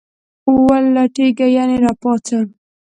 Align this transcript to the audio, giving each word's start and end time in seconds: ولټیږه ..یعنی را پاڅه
ولټیږه 0.65 1.47
..یعنی 1.57 1.75
را 1.83 1.91
پاڅه 2.01 2.39